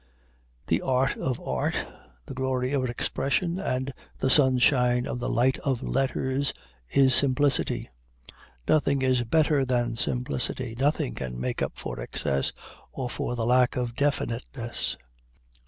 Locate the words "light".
5.29-5.59